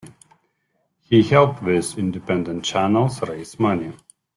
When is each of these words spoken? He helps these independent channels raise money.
He 1.11 1.21
helps 1.21 1.61
these 1.61 1.95
independent 1.95 2.65
channels 2.65 3.21
raise 3.21 3.59
money. 3.59 3.93